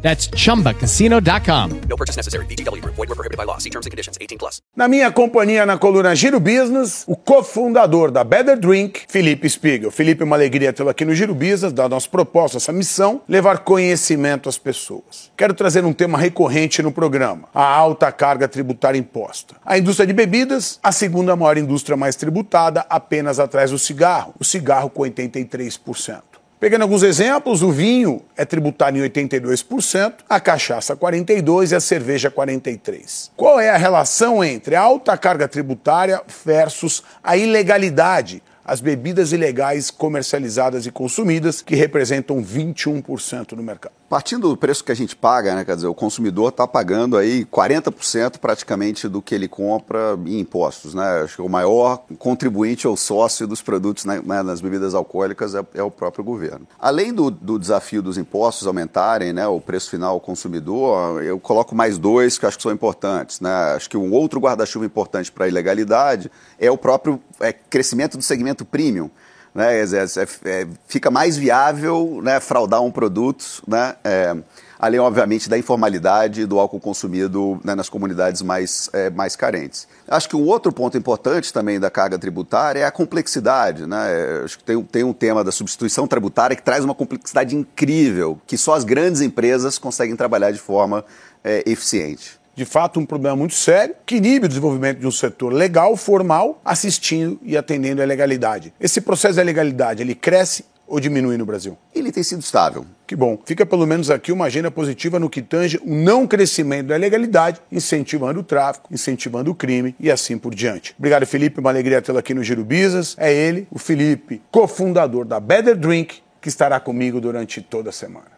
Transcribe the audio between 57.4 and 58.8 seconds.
desafio dos impostos